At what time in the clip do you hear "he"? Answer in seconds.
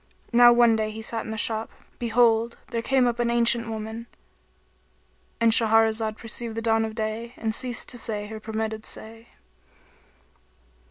0.95-1.03